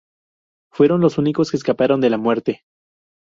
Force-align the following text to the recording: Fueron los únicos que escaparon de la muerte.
Fueron 0.73 0.99
los 0.99 1.19
únicos 1.19 1.51
que 1.51 1.57
escaparon 1.57 2.01
de 2.01 2.09
la 2.09 2.17
muerte. 2.17 2.63